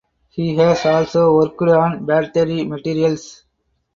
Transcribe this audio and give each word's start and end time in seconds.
He 0.29 0.55
has 0.55 0.83
also 0.87 1.31
worked 1.35 1.61
on 1.61 2.07
battery 2.07 2.65
materials. 2.65 3.43